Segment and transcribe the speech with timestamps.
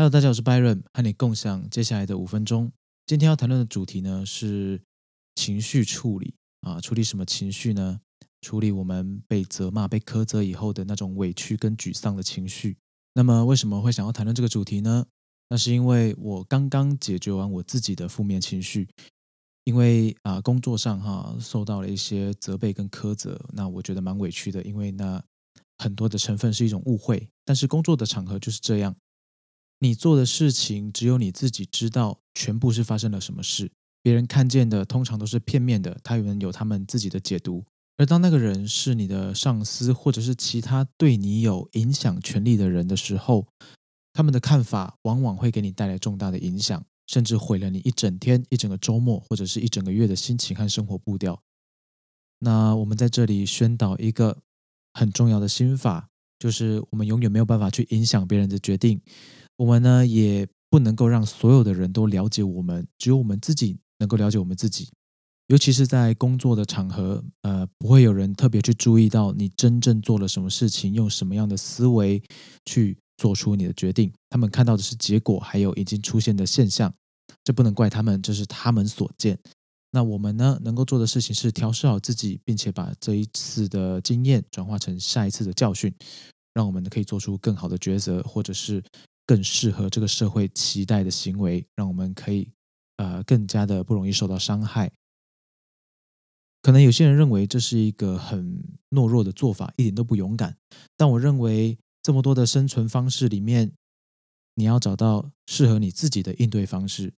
[0.00, 2.72] Hello，大家好，我是 Byron，和你共享接下来的五分钟。
[3.04, 4.80] 今天要谈论的主题呢是
[5.34, 8.00] 情绪处理啊，处理什么情绪呢？
[8.40, 12.78] 处理我们被责骂、被苛责以后的那种委屈跟沮丧的情绪。
[13.12, 15.04] 那么为什么会想要谈论这个主题呢？
[15.50, 18.88] 那是因为我刚刚解决完我自己的负面情绪，
[19.64, 25.22] 因为啊工作上哈受到了一些责备跟苛责，那我觉得蛮委屈的，因为那
[25.76, 28.96] 很多的成分是一种误会，但是工作的场合就是这样。
[29.80, 33.72] 你做的事情只有你自己知道，全部是发生了什么事。
[34.02, 37.64] 别人看见的通常都是片面的，他们有他们自己的解读。
[37.96, 43.46] 而当那个人是你的上司，或者是其他对你有影响权力的人的时候，
[44.12, 51.42] 他们的看法往往会给你带来重大的影响，甚至毁了你一整天、一整个周末，或者是一整个月的心情和生活步调。
[52.38, 54.38] 那我们在这里宣导一个
[54.94, 56.08] 很重要的心法，
[56.38, 59.00] 就是我们永远没有办法去影响别人的决定。
[59.60, 64.88] 我们呢也不能够让所有的人都了解我们，只有我们自己能够了解我们自己。
[65.48, 72.22] 尤其是在工作的场合，呃，不会有人特别去注意到你真正做了什么事情，用什么样的思维
[72.64, 74.10] 去做出你的决定。
[74.30, 76.90] 他们看到的是结果，还有已经出现的现象。
[77.44, 79.38] 这不能怪他们，这是他们所见。
[79.90, 85.92] 那我们呢，能够做的事情是调试好自己，并且把这一次的经验转化成下一次的教训，
[86.54, 88.82] 让我们可以做出更好的抉择，或者是。
[89.30, 92.50] 更适合这个社会期待的行为，让我们可以
[92.96, 94.90] 呃更加的不容易受到伤害。
[96.60, 100.56] 可能有些人认为这是一个很懦弱的做法，一点都不勇敢。
[100.96, 103.70] 但我认为这么多的生存方式里面，
[104.56, 107.14] 你要找到适合你自己的应对方式。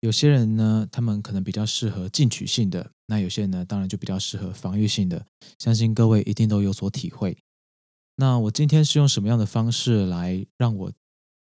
[0.00, 5.24] 有些人呢，他们可能比较适合进取性的，那有些人呢，当然就比较适合防御性的。
[5.58, 7.38] 相信各位一定都有所体会。
[8.16, 10.92] 那我今天是用什么样的方式来让我？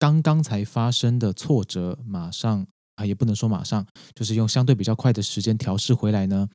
[0.00, 6.48] 刚刚才发生的挫折，马上啊，也不能说马上，就是用相对比较快的时间调试回来呢。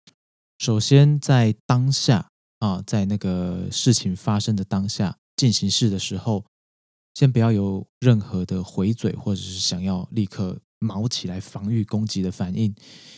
[0.57, 6.43] 首先，在当下啊，在那个事情发生的当下进行式的时候，
[7.13, 12.73] 先不要有任何的回嘴，或者是想要立刻毛起来防御攻击的反应。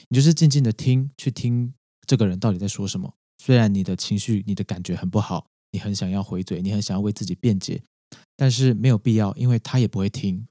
[0.09, 1.73] 你就是静静的听，去听
[2.05, 3.13] 这个人到底在说什么。
[3.41, 7.81] 虽然你的情绪、你的感觉很不好，你很想要回嘴，你很想要为自己辩解。
[8.37, 10.47] 但是没有必要，因为他也不会听。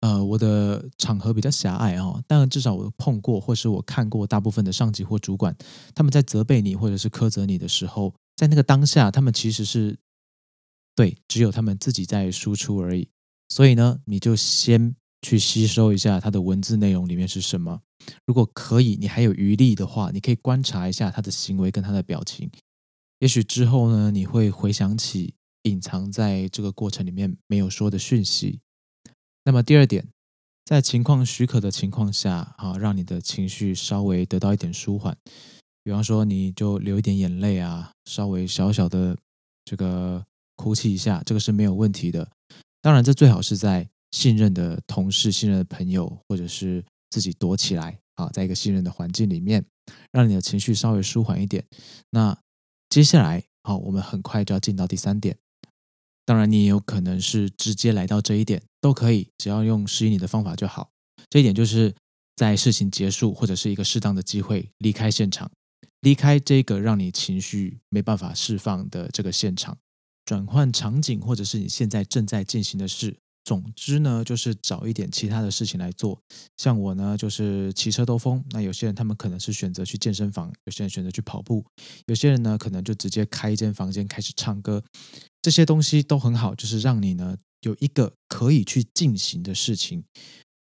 [0.00, 5.56] 呃，我的场合比较狭隘啊，但至少我碰过，或是我看过大部分的上级或主管，
[5.94, 9.96] 他们在责备你或者是苛责你的时候，在那个当下，他们其实是
[10.96, 13.08] 对，只有他们自己在输出而已。
[13.48, 17.80] 所以呢，你就先去吸收一下他的文字内容里面是什么。
[18.26, 22.50] 如果可以，你还有余力的话，你可以观察一下他的行为跟他的表情。
[23.20, 25.36] 也许之后呢，你会回想起。
[25.62, 28.60] 隐藏在这个过程里面没有说的讯息。
[29.44, 30.08] 那么第二点，
[30.64, 35.16] 在情况许可的情况下，啊，让你的情绪稍微得到一点舒缓。
[35.84, 39.16] 比方说，你就流一点眼泪啊，稍微小小的
[39.64, 40.24] 这个
[40.54, 42.30] 哭泣一下，这个是没有问题的。
[42.80, 49.64] 当然，这最好是在信任的同事、信任的朋友，或者是自己躲起来啊，在一个信任的环境里面，
[50.12, 51.64] 让你的情绪稍微舒缓一点。
[52.10, 52.38] 那
[52.88, 55.36] 接下来，好，我们很快就要进到第三点。
[56.24, 60.90] 当然，你也有可能是直接来到这一点，都可以，只要用适应你的方法就好。
[61.28, 61.94] 这一点就是
[62.36, 65.50] 在事情结束或者是一个适当的机会离开现场，
[66.00, 69.76] 离开这个让你情绪没办法释放的这个现场，
[70.24, 73.16] 转换场景，或者是你现在正在进行的事。
[73.44, 76.16] 总之呢，就是找一点其他的事情来做。
[76.58, 78.44] 像我呢，就是骑车兜风。
[78.50, 81.64] 那有些人他们可能是选择去健身房，有些人选择去跑步，
[82.06, 84.80] 有些人呢可能就直接开一间房间开始唱歌。
[85.42, 90.04] 这些东西都很好，就是让你呢有一个可以去进行的事情，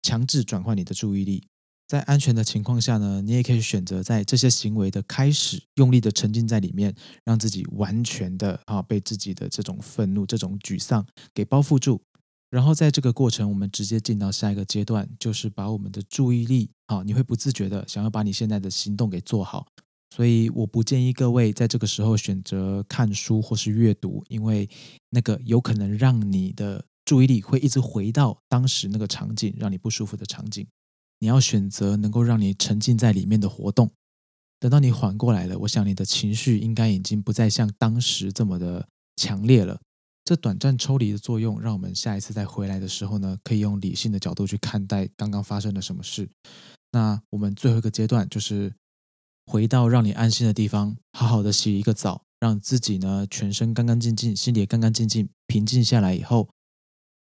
[0.02, 1.44] 强制转换你的注意力。
[1.86, 12.00] 在安全的情况下呢，你也可以选择在这些行为的开始，用力的沉浸在里面，让自己完全的啊被自己的这种愤怒、这种沮丧给包覆住。
[12.48, 19.66] 然后在这个过程，我们直接进到下一个阶段，就是把我们的注意力，啊，你会不自觉的想要把你现在的行动给做好。
[20.14, 24.68] 所以我不建议各位在这个时候选择看书或是阅读，因为
[25.08, 30.66] 那个有可能让你的注意力会一直回到当时那个场景，让你不舒服的场景。
[31.20, 33.90] 你要选择能够让你沉浸在里面的活动。
[34.60, 38.86] 等到你缓过来了，我想你的情绪应该已经不再像当时这么的
[39.16, 39.80] 强烈了。
[40.26, 46.28] 这短暂抽离的作用，让我们下一次再回来的时候呢，可以用理性的角度去看待刚刚发生了什么事。
[46.92, 48.70] 那我们最后一个阶段就是
[49.46, 56.48] 回到让你安心的地方，好好的洗一个澡，让自己呢全身干干净净，心里也干干净净，平静下来以后，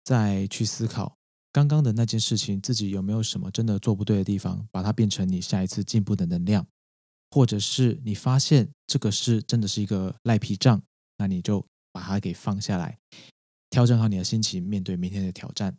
[0.05, 1.17] 再去思考
[1.53, 6.67] 刚刚的那件事情，自己有没有什么真的做不对的地方，把它变成你下一次进步的能量，
[7.31, 10.83] 或者是你发现这个事真的是一个赖皮账，
[11.19, 12.99] 那你就把它给放下来，
[13.71, 15.77] 调整好你的心情，面对明天的挑战。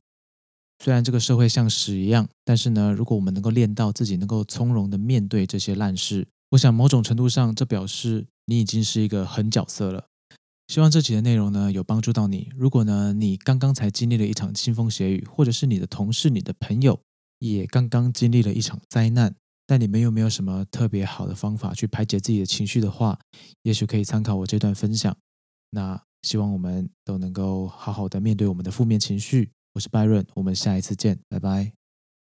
[0.84, 10.08] 虽然这个社会像屎一样，但是呢，如果我们能够练到自己能够从容的面对这些烂事，我想某种程度上，这表示你已经是一个狠角色了。
[10.68, 12.50] 希望这集的内容呢有帮助到你。
[12.54, 17.00] 如果呢你刚刚才经历了一场腥风血雨，或者是你的同事、你的朋友
[17.40, 19.34] 也刚刚经历了一场灾难，
[19.66, 23.18] 但你们又没有什么特别好的方法去排解自己的情绪的话，
[23.62, 25.16] 也许可以参考我这段分享。
[25.70, 29.50] 那希望我们都能够好好的面对我们的负面情绪。
[29.74, 31.83] 我是 Byron，我们下一次见，拜拜。